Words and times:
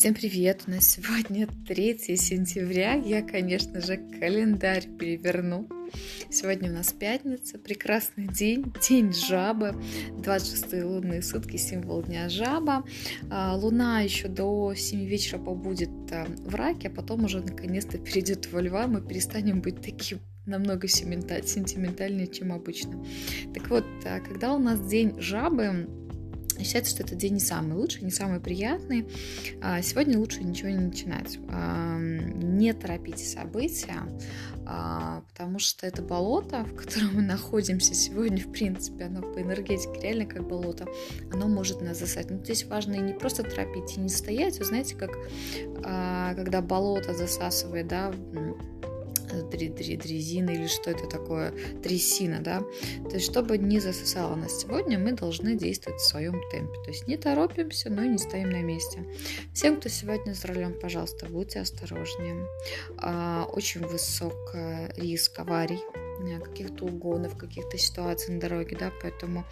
Всем 0.00 0.14
привет! 0.14 0.62
У 0.66 0.70
нас 0.70 0.92
сегодня 0.92 1.46
3 1.68 1.98
сентября. 2.16 2.94
Я, 2.94 3.20
конечно 3.20 3.82
же, 3.82 3.98
календарь 4.18 4.86
переверну. 4.98 5.68
Сегодня 6.30 6.70
у 6.70 6.72
нас 6.72 6.90
пятница, 6.94 7.58
прекрасный 7.58 8.26
день, 8.26 8.72
день 8.88 9.12
жабы, 9.12 9.74
26 10.16 10.84
лунные 10.84 11.20
сутки, 11.20 11.58
символ 11.58 12.02
дня 12.02 12.30
жаба. 12.30 12.82
А, 13.30 13.54
луна 13.54 14.00
еще 14.00 14.28
до 14.28 14.72
7 14.74 15.04
вечера 15.04 15.36
побудет 15.36 15.90
а, 16.10 16.24
в 16.46 16.54
раке, 16.54 16.88
а 16.88 16.90
потом 16.90 17.24
уже 17.24 17.42
наконец-то 17.42 17.98
перейдет 17.98 18.50
во 18.50 18.62
льва, 18.62 18.86
мы 18.86 19.02
перестанем 19.02 19.60
быть 19.60 19.82
таким 19.82 20.20
намного 20.46 20.88
сентиментальнее, 20.88 22.26
чем 22.26 22.52
обычно. 22.52 23.04
Так 23.52 23.68
вот, 23.68 23.84
а, 24.06 24.20
когда 24.20 24.54
у 24.54 24.58
нас 24.58 24.80
день 24.80 25.20
жабы, 25.20 25.99
Считается, 26.64 26.92
что 26.92 27.02
этот 27.02 27.18
день 27.18 27.34
не 27.34 27.40
самый 27.40 27.76
лучший, 27.76 28.02
не 28.02 28.10
самый 28.10 28.40
приятный. 28.40 29.06
А, 29.60 29.82
сегодня 29.82 30.18
лучше 30.18 30.42
ничего 30.42 30.68
не 30.70 30.78
начинать. 30.78 31.38
Не 31.38 32.72
торопите 32.72 33.24
события, 33.24 34.02
а, 34.66 35.22
потому 35.28 35.58
что 35.58 35.86
это 35.86 36.02
болото, 36.02 36.64
в 36.64 36.76
котором 36.76 37.16
мы 37.16 37.22
находимся 37.22 37.94
сегодня, 37.94 38.42
в 38.42 38.52
принципе, 38.52 39.04
оно 39.04 39.22
по 39.22 39.40
энергетике 39.40 40.00
реально 40.00 40.26
как 40.26 40.46
болото, 40.46 40.86
оно 41.32 41.48
может 41.48 41.80
нас 41.80 41.98
засать. 41.98 42.30
Но 42.30 42.38
здесь 42.38 42.64
важно 42.64 42.94
и 42.94 43.00
не 43.00 43.12
просто 43.12 43.42
торопить, 43.42 43.96
и 43.96 44.00
не 44.00 44.08
стоять, 44.08 44.58
вы 44.58 44.64
знаете, 44.64 44.94
как 44.94 45.10
а, 45.84 46.34
когда 46.34 46.62
болото 46.62 47.14
засасывает, 47.14 47.88
да, 47.88 48.12
дрезина 49.30 50.50
или 50.50 50.66
что 50.66 50.90
это 50.90 51.06
такое, 51.06 51.52
трясина, 51.82 52.40
да. 52.40 52.60
То 53.08 53.16
есть, 53.16 53.30
чтобы 53.30 53.58
не 53.58 53.80
засосало 53.80 54.34
нас 54.36 54.60
сегодня, 54.60 54.98
мы 54.98 55.12
должны 55.12 55.56
действовать 55.56 56.00
в 56.00 56.06
своем 56.06 56.40
темпе. 56.50 56.74
То 56.84 56.90
есть, 56.90 57.06
не 57.06 57.16
торопимся, 57.16 57.90
но 57.90 58.02
и 58.02 58.08
не 58.08 58.18
стоим 58.18 58.50
на 58.50 58.62
месте. 58.62 59.04
Всем, 59.52 59.78
кто 59.78 59.88
сегодня 59.88 60.32
за 60.32 60.48
рулем, 60.48 60.78
пожалуйста, 60.80 61.26
будьте 61.26 61.60
осторожнее. 61.60 62.46
А, 62.98 63.46
очень 63.52 63.86
высок 63.86 64.54
риск 64.96 65.38
аварий 65.38 65.80
Э, 65.90 66.09
каких-то 66.40 66.86
угонов, 66.86 67.36
каких-то 67.36 67.78
ситуаций 67.78 68.34
на 68.34 68.40
дороге, 68.40 68.76
да, 68.78 68.90
поэтому, 69.02 69.44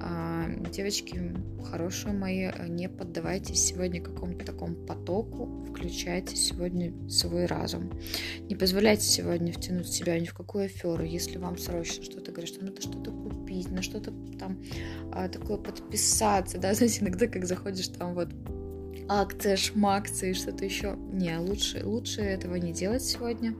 э, 0.00 0.70
девочки, 0.70 1.34
хорошие 1.70 2.12
мои, 2.12 2.50
не 2.68 2.88
поддавайтесь 2.88 3.64
сегодня 3.64 4.02
какому-то 4.02 4.44
такому 4.44 4.74
потоку, 4.74 5.66
включайте 5.70 6.36
сегодня 6.36 6.92
свой 7.08 7.46
разум. 7.46 7.92
Не 8.48 8.56
позволяйте 8.56 9.04
сегодня 9.04 9.52
втянуть 9.52 9.88
себя 9.88 10.18
ни 10.18 10.26
в 10.26 10.34
какую 10.34 10.66
аферу, 10.66 11.04
если 11.04 11.38
вам 11.38 11.58
срочно 11.58 12.04
что-то 12.04 12.30
говорят, 12.32 12.48
что 12.48 12.64
надо 12.64 12.80
что-то 12.82 13.10
купить, 13.10 13.70
на 13.70 13.82
что-то 13.82 14.12
там 14.38 14.62
э, 15.14 15.28
такое 15.28 15.58
подписаться, 15.58 16.58
да, 16.58 16.74
знаете, 16.74 17.02
иногда 17.02 17.26
как 17.26 17.44
заходишь 17.46 17.88
там 17.88 18.14
вот 18.14 18.28
акция, 19.08 19.56
шмакция 19.56 20.30
и 20.30 20.34
что-то 20.34 20.64
еще. 20.64 20.96
Не, 21.12 21.38
лучше, 21.38 21.84
лучше 21.84 22.20
этого 22.20 22.56
не 22.56 22.72
делать 22.72 23.02
сегодня. 23.02 23.54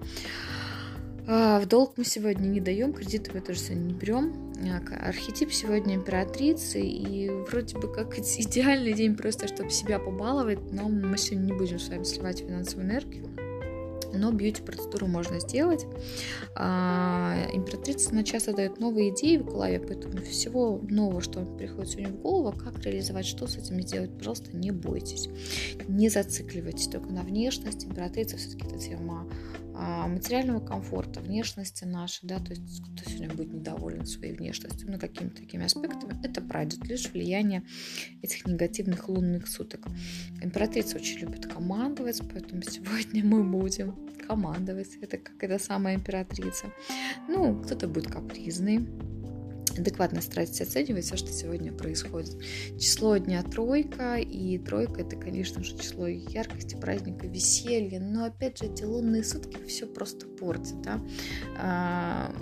А, 1.27 1.61
в 1.61 1.67
долг 1.67 1.93
мы 1.97 2.05
сегодня 2.05 2.47
не 2.47 2.61
даем, 2.61 2.93
кредиты 2.93 3.31
мы 3.33 3.41
тоже 3.41 3.61
сегодня 3.61 3.85
не 3.85 3.95
берем. 3.95 4.53
А, 4.69 5.09
архетип 5.09 5.53
сегодня 5.53 5.95
императрицы, 5.95 6.81
и 6.81 7.31
вроде 7.31 7.79
бы 7.79 7.93
как 7.93 8.19
идеальный 8.19 8.93
день 8.93 9.17
просто, 9.17 9.47
чтобы 9.47 9.71
себя 9.71 9.99
побаловать, 9.99 10.73
но 10.73 10.89
мы 10.89 11.17
сегодня 11.19 11.47
не 11.47 11.53
будем 11.53 11.79
с 11.79 11.89
вами 11.89 12.03
сливать 12.03 12.41
финансовую 12.41 12.89
энергию. 12.89 13.29
Но 14.15 14.31
бьюти-процедуру 14.31 15.07
можно 15.07 15.41
сделать. 15.41 15.87
А, 16.55 17.47
императрица 17.53 18.11
она 18.11 18.25
часто 18.25 18.53
дает 18.53 18.79
новые 18.79 19.11
идеи 19.11 19.39
в 19.39 19.47
голове, 19.47 19.81
поэтому 19.81 20.19
всего 20.19 20.81
нового, 20.83 21.23
что 21.23 21.41
приходит 21.47 21.91
сегодня 21.91 22.13
в 22.13 22.21
голову, 22.21 22.53
как 22.53 22.85
реализовать, 22.85 23.27
что 23.27 23.47
с 23.47 23.57
этим 23.57 23.81
сделать, 23.81 24.11
пожалуйста, 24.19 24.55
не 24.55 24.71
бойтесь. 24.71 25.29
Не 25.89 26.11
зацикливайтесь 26.11 26.89
только 26.89 27.09
на 27.11 27.23
внешность. 27.23 27.87
Императрица 27.87 28.37
все-таки 28.37 28.67
это 28.67 28.79
тема 28.79 29.27
материального 29.73 30.61
комфорта, 30.61 31.21
внешности 31.21 31.85
нашей, 31.85 32.27
да, 32.27 32.39
то 32.39 32.51
есть 32.51 32.83
кто 32.83 33.11
сегодня 33.11 33.35
будет 33.35 33.53
недоволен 33.53 34.07
своей 34.07 34.35
внешностью, 34.35 34.91
ну, 34.91 34.99
какими-то 34.99 35.37
такими 35.37 35.65
аспектами, 35.65 36.19
это 36.25 36.41
пройдет 36.41 36.87
лишь 36.87 37.11
влияние 37.13 37.65
этих 38.23 38.47
негативных 38.47 39.09
лунных 39.09 39.49
суток. 39.49 39.87
Императрица 40.43 40.97
очень 40.97 41.21
любит 41.21 41.47
командовать, 41.47 42.21
поэтому 42.33 42.63
сегодня 42.69 43.25
мы 43.25 43.43
будем 43.45 43.97
командовать, 44.27 44.97
это 45.01 45.19
как 45.19 45.43
эта 45.43 45.59
самая 45.59 45.97
императрица. 45.97 46.67
Ну, 47.29 47.61
кто-то 47.63 47.89
будет 47.89 48.07
капризный, 48.07 48.89
адекватно 49.79 50.21
старайтесь 50.21 50.61
оценивать 50.61 51.05
все, 51.05 51.17
что 51.17 51.33
сегодня 51.33 51.73
происходит. 51.73 52.37
Число 52.79 53.17
дня 53.17 53.43
тройка, 53.43 54.17
и 54.17 54.59
тройка 54.59 55.03
это, 55.03 55.17
конечно 55.17 55.63
же, 55.63 55.79
число 55.79 56.07
яркости, 56.07 56.77
праздника, 56.77 57.27
веселья, 57.27 58.01
но 58.01 58.25
опять 58.25 58.59
же 58.59 58.67
эти 58.67 58.85
лунные 58.85 59.25
сутки 59.25 59.59
все 59.67 59.87
просто 59.87 60.27
портят, 60.27 60.81
да. 60.83 61.01
А, 61.59 62.33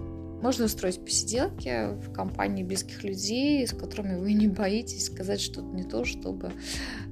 можно 0.43 0.65
устроить 0.65 1.05
посиделки 1.05 1.95
в 2.01 2.13
компании 2.13 2.63
близких 2.63 3.05
людей, 3.05 3.67
с 3.67 3.73
которыми 3.73 4.19
вы 4.19 4.33
не 4.33 4.49
боитесь 4.49 5.07
сказать 5.07 5.41
что-то 5.41 5.67
не 5.67 5.85
то, 5.85 6.05
чтобы, 6.05 6.53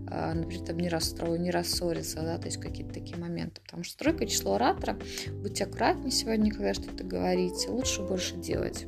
а, 0.06 0.32
например, 0.32 0.64
там 0.64 0.78
не 0.78 0.88
расстроить, 0.88 1.40
не 1.40 1.50
рассориться, 1.50 2.22
да, 2.22 2.38
то 2.38 2.46
есть 2.46 2.58
какие-то 2.58 2.94
такие 2.94 3.18
моменты. 3.18 3.60
Потому 3.60 3.84
что 3.84 3.98
тройка 3.98 4.26
число 4.26 4.54
оратора. 4.54 4.98
Будьте 5.42 5.64
аккуратнее 5.64 6.10
сегодня, 6.10 6.50
когда 6.50 6.72
что-то 6.72 7.04
говорите. 7.04 7.68
Лучше 7.68 8.02
больше 8.02 8.36
делать 8.36 8.86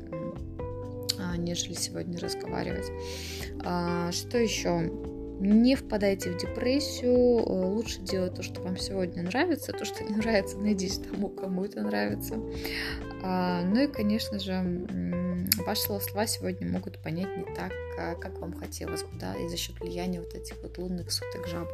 нежели 1.37 1.73
сегодня 1.73 2.19
разговаривать. 2.19 2.85
А, 3.63 4.11
что 4.11 4.37
еще? 4.37 4.91
Не 5.39 5.75
впадайте 5.75 6.31
в 6.31 6.37
депрессию, 6.37 7.39
э, 7.39 7.65
лучше 7.65 7.99
делать 8.01 8.35
то, 8.35 8.43
что 8.43 8.61
вам 8.61 8.77
сегодня 8.77 9.23
нравится, 9.23 9.73
то, 9.73 9.85
что 9.85 10.03
не 10.03 10.15
нравится, 10.15 10.57
найдите 10.59 11.01
тому, 11.01 11.29
кому 11.29 11.65
это 11.65 11.81
нравится. 11.81 12.35
А, 13.23 13.61
ну 13.63 13.81
и, 13.81 13.87
конечно 13.87 14.39
же, 14.39 14.53
ваши 15.65 15.81
слова 15.81 16.25
сегодня 16.27 16.67
могут 16.67 17.01
понять 17.01 17.37
не 17.37 17.43
так, 17.55 17.71
а, 17.97 18.15
как 18.15 18.39
вам 18.39 18.53
хотелось 18.53 19.03
бы, 19.03 19.09
да, 19.19 19.35
и 19.35 19.47
за 19.47 19.57
счет 19.57 19.79
влияния 19.79 20.19
вот 20.19 20.33
этих 20.33 20.61
вот 20.61 20.77
лунных 20.77 21.11
суток 21.11 21.47
жабы. 21.47 21.71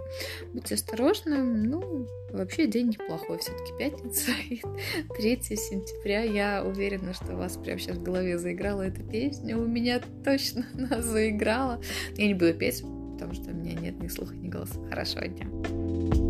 Будьте 0.53 0.75
осторожны, 0.75 1.37
ну, 1.37 2.07
вообще 2.31 2.67
день 2.67 2.89
неплохой, 2.89 3.37
все-таки 3.39 3.71
пятница, 3.77 4.31
3 5.17 5.41
сентября, 5.41 6.23
я 6.23 6.63
уверена, 6.65 7.13
что 7.13 7.33
у 7.33 7.37
вас 7.37 7.57
прямо 7.57 7.79
сейчас 7.79 7.97
в 7.97 8.03
голове 8.03 8.37
заиграла 8.37 8.81
эта 8.83 9.01
песня, 9.03 9.57
у 9.57 9.65
меня 9.65 10.01
точно 10.23 10.65
она 10.73 11.01
заиграла. 11.01 11.81
Я 12.15 12.27
не 12.27 12.33
буду 12.33 12.53
петь, 12.53 12.83
потому 13.13 13.33
что 13.33 13.51
у 13.51 13.53
меня 13.53 13.73
нет 13.73 14.01
ни 14.01 14.07
слуха, 14.07 14.35
ни 14.35 14.49
голоса. 14.49 14.79
Хорошего 14.89 15.27
дня. 15.27 16.26